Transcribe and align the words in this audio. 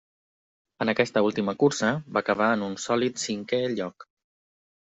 En 0.85 0.91
aquesta 0.93 1.23
última 1.27 1.55
cursa, 1.63 1.91
va 2.17 2.25
acabar 2.25 2.49
en 2.57 2.65
un 2.71 2.75
sòlid 2.87 3.23
cinquè 3.27 3.61
lloc. 3.79 4.09